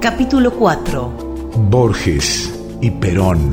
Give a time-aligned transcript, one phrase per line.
[0.00, 1.12] Capítulo 4.
[1.68, 2.50] Borges
[2.80, 3.50] y Perón.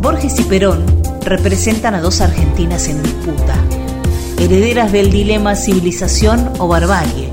[0.00, 0.82] Borges y Perón
[1.26, 3.54] representan a dos Argentinas en disputa,
[4.38, 7.28] herederas del dilema civilización o barbarie,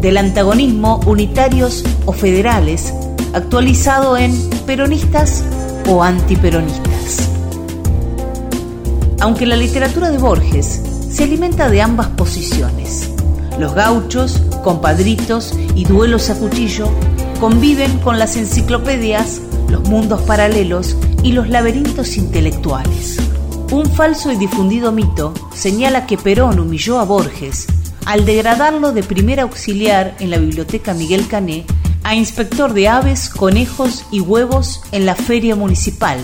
[0.00, 2.94] del antagonismo unitarios o federales,
[3.32, 4.32] actualizado en
[4.64, 5.42] peronistas
[5.88, 7.28] o antiperonistas.
[9.18, 13.10] Aunque la literatura de Borges se alimenta de ambas posiciones,
[13.58, 16.88] los gauchos, compadritos y duelos a cuchillo
[17.36, 23.18] conviven con las enciclopedias, los mundos paralelos y los laberintos intelectuales.
[23.70, 27.66] Un falso y difundido mito señala que Perón humilló a Borges
[28.04, 31.66] al degradarlo de primer auxiliar en la biblioteca Miguel Cané
[32.04, 36.20] a inspector de aves, conejos y huevos en la feria municipal,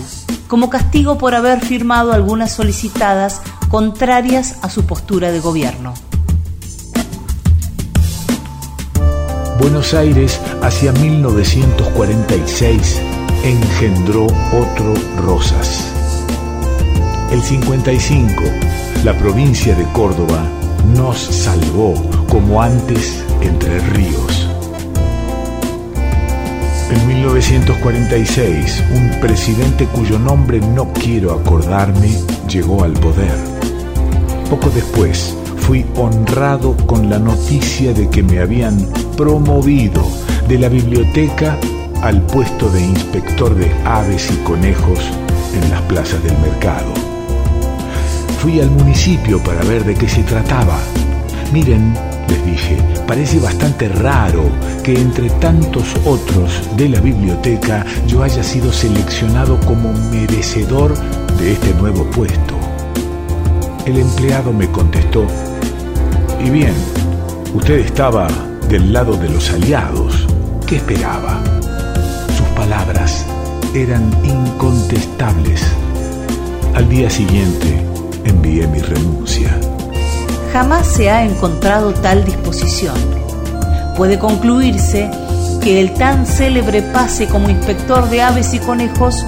[0.47, 5.93] como castigo por haber firmado algunas solicitadas contrarias a su postura de gobierno.
[9.63, 13.01] Buenos Aires hacia 1946
[13.45, 14.93] engendró otro
[15.25, 15.89] Rosas.
[17.31, 18.43] El 55,
[19.05, 20.43] la provincia de Córdoba
[20.97, 21.93] nos salvó
[22.27, 24.49] como antes Entre Ríos.
[26.91, 32.11] En 1946, un presidente cuyo nombre no quiero acordarme
[32.49, 33.37] llegó al poder.
[34.49, 38.77] Poco después, fui honrado con la noticia de que me habían
[39.15, 40.03] promovido
[40.47, 41.57] de la biblioteca
[42.01, 44.99] al puesto de inspector de aves y conejos
[45.53, 46.93] en las plazas del mercado.
[48.41, 50.77] Fui al municipio para ver de qué se trataba.
[51.53, 51.93] Miren,
[52.27, 54.43] les dije, parece bastante raro
[54.83, 60.93] que entre tantos otros de la biblioteca yo haya sido seleccionado como merecedor
[61.39, 62.55] de este nuevo puesto.
[63.85, 65.25] El empleado me contestó
[66.43, 66.73] y bien,
[67.53, 68.27] usted estaba
[68.67, 70.27] del lado de los aliados.
[70.67, 71.41] ¿Qué esperaba?
[72.35, 73.25] Sus palabras
[73.73, 75.63] eran incontestables.
[76.75, 77.81] Al día siguiente
[78.25, 79.57] envié mi renuncia.
[80.51, 82.95] Jamás se ha encontrado tal disposición.
[83.95, 85.09] Puede concluirse
[85.61, 89.25] que el tan célebre pase como inspector de aves y conejos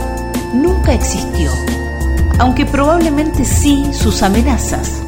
[0.53, 1.49] nunca existió,
[2.39, 5.04] aunque probablemente sí sus amenazas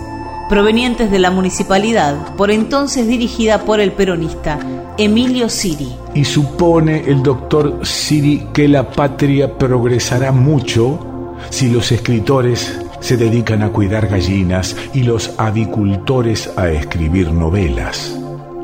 [0.50, 4.59] provenientes de la municipalidad, por entonces dirigida por el peronista
[4.97, 5.90] Emilio Siri.
[6.13, 13.62] Y supone el doctor Siri que la patria progresará mucho si los escritores se dedican
[13.62, 18.16] a cuidar gallinas y los avicultores a escribir novelas.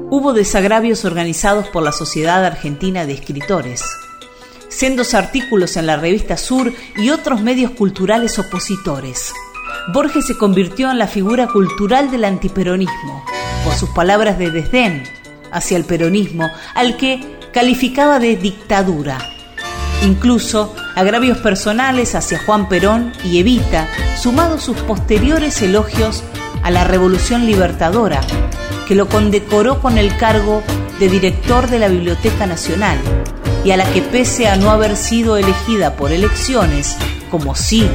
[0.10, 3.84] Hubo desagravios organizados por la Sociedad Argentina de Escritores,
[4.70, 9.34] sendos artículos en la revista Sur y otros medios culturales opositores.
[9.92, 13.26] Borges se convirtió en la figura cultural del antiperonismo,
[13.66, 15.04] por sus palabras de desdén
[15.52, 19.18] hacia el peronismo, al que calificaba de dictadura.
[20.04, 26.24] Incluso agravios personales hacia Juan Perón y Evita, sumados sus posteriores elogios
[26.64, 28.22] a la Revolución Libertadora,
[28.88, 30.64] que lo condecoró con el cargo
[31.00, 32.98] de director de la Biblioteca Nacional,
[33.66, 36.98] y a la que pese a no haber sido elegida por elecciones,
[37.30, 37.90] como sí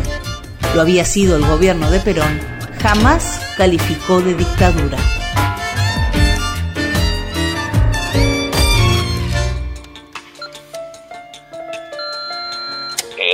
[0.75, 2.41] lo había sido el gobierno de Perón,
[2.83, 4.99] jamás calificó de dictadura.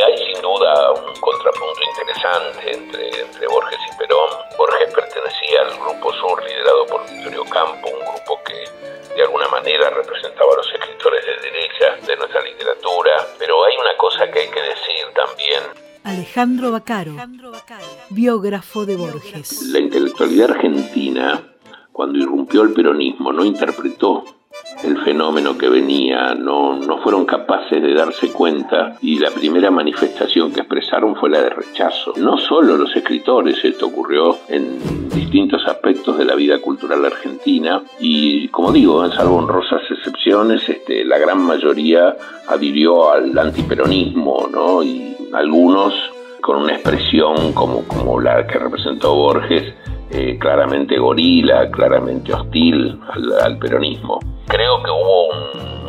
[0.07, 4.31] Hay sin duda un contrapunto interesante entre, entre Borges y Perón.
[4.59, 9.91] Borges pertenecía al Grupo Sur liderado por Victorio Campo, un grupo que de alguna manera
[9.91, 14.49] representaba a los escritores de derecha de nuestra literatura, pero hay una cosa que hay
[14.49, 17.17] que decir también Alejandro Bacaro,
[18.11, 19.63] biógrafo de Borges.
[19.73, 21.43] La intelectualidad argentina,
[21.91, 24.23] cuando irrumpió el peronismo, no interpretó
[24.85, 30.53] el fenómeno que venía, no, no fueron capaces de darse cuenta y la primera manifestación
[30.53, 32.13] que expresaron fue la de rechazo.
[32.17, 38.49] No solo los escritores, esto ocurrió en distintos aspectos de la vida cultural argentina y
[38.49, 42.17] como digo, salvo honrosas excepciones, este, la gran mayoría
[42.49, 44.83] adhirió al antiperonismo, ¿no?
[44.83, 45.95] Y algunos
[46.41, 49.73] con una expresión como, como la que representó Borges,
[50.11, 52.99] eh, claramente gorila, claramente hostil
[53.43, 54.21] al, peronismo.
[54.47, 55.29] Creo que hubo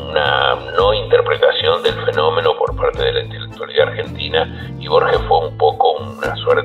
[0.09, 5.57] una no interpretación del fenómeno por parte de la intelectualidad argentina y Borges fue un
[5.57, 6.64] poco una suerte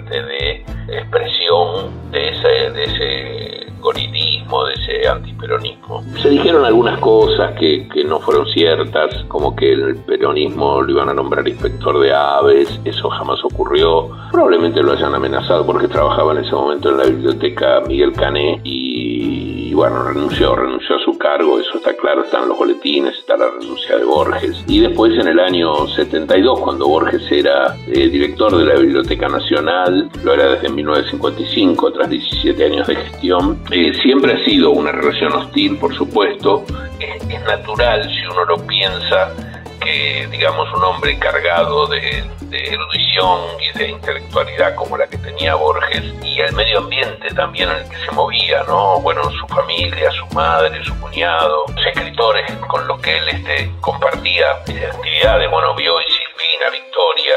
[6.23, 11.09] Se dijeron algunas cosas que, que, no fueron ciertas, como que el peronismo lo iban
[11.09, 14.11] a nombrar inspector de aves, eso jamás ocurrió.
[14.31, 19.40] Probablemente lo hayan amenazado porque trabajaba en ese momento en la biblioteca Miguel Cané y
[19.71, 23.53] y bueno, renunció, renunció a su cargo, eso está claro, están los boletines, está la
[23.53, 24.65] renuncia de Borges.
[24.67, 30.11] Y después en el año 72, cuando Borges era eh, director de la Biblioteca Nacional,
[30.25, 35.35] lo era desde 1955, tras 17 años de gestión, eh, siempre ha sido una relación
[35.35, 36.65] hostil, por supuesto,
[36.99, 39.50] es, es natural si uno lo piensa
[39.81, 46.03] que, digamos, un hombre cargado de, erudición y de intelectualidad como la que tenía Borges
[46.23, 49.01] y el medio ambiente también en el que se movía, ¿no?
[49.01, 54.51] Bueno, su familia, su madre, su cuñado, los escritores con los que él este, compartía
[54.51, 57.35] actividades, bueno, Bioy, Silvina, Victoria,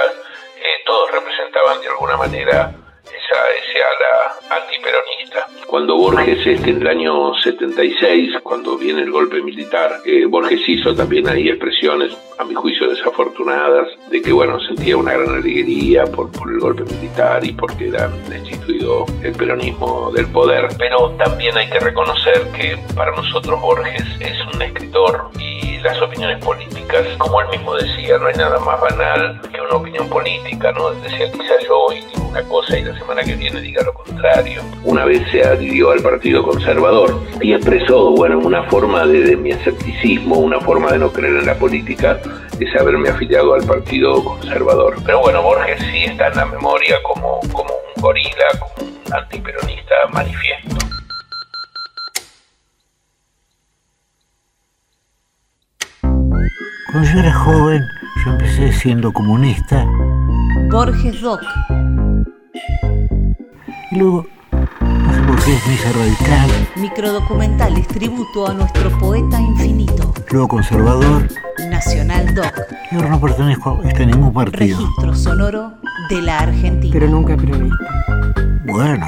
[0.57, 2.82] eh, todos representaban de alguna manera
[3.33, 5.47] esa, ese ala antiperonista.
[5.68, 10.94] Cuando Borges, este, en el año 76, cuando viene el golpe militar, eh, Borges hizo
[10.95, 16.31] también ahí expresiones, a mi juicio desafortunadas, de que, bueno, sentía una gran alegría por,
[16.31, 20.68] por el golpe militar y porque era destituido el peronismo del poder.
[20.77, 26.44] Pero también hay que reconocer que para nosotros Borges es un escritor y las opiniones
[26.44, 30.91] políticas, como él mismo decía, no hay nada más banal que una opinión política, ¿no?
[30.91, 31.88] Decía, quizá yo
[32.33, 34.63] una cosa y la semana que viene diga lo contrario.
[34.83, 40.38] Una vez se adhirió al Partido Conservador y expresó, bueno, una forma de, mi escepticismo,
[40.38, 42.19] una forma de no creer en la política,
[42.59, 44.95] es haberme afiliado al Partido Conservador.
[45.06, 49.94] Pero bueno, Borges sí está en la memoria como, como un gorila, como un antiperonista
[50.12, 50.75] manifiesto.
[56.91, 57.83] Cuando yo era joven,
[58.25, 59.86] yo empecé siendo comunista.
[60.71, 61.41] Borges Doc.
[63.93, 64.25] Y luego,
[64.81, 66.67] no sé por qué, me hice radical.
[66.77, 70.11] Microdocumentales, tributo a nuestro poeta infinito.
[70.31, 71.27] Luego conservador.
[71.69, 72.59] Nacional Doc.
[72.91, 74.79] Y ahora no pertenezco a este ningún partido.
[74.79, 75.73] Registro sonoro
[76.09, 76.91] de la Argentina.
[76.91, 78.03] Pero nunca peronista.
[78.65, 79.05] Bueno,